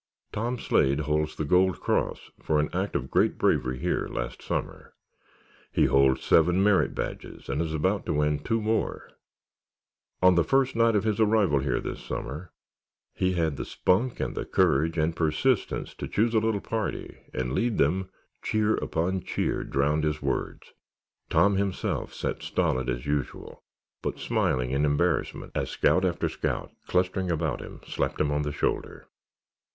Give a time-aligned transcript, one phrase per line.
[0.33, 4.95] "Tom Slade holds the gold cross for an act of great bravery here last summer.
[5.71, 9.11] He holds seven merit badges and is about to win two more.
[10.19, 12.51] On the first night of his arrival here this summer,
[13.13, 17.53] he had the spunk and the courage and persistence to choose a little party and
[17.53, 18.09] lead them——"
[18.41, 20.73] Cheer upon cheer drowned his words.
[21.29, 23.61] Tom himself sat, stolid as usual,
[24.01, 28.51] but smiling in embarrassment as scout after scout, clustering about him, slapped him on the
[28.51, 29.07] shoulder.